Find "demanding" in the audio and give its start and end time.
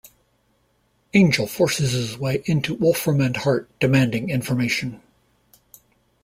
3.79-4.31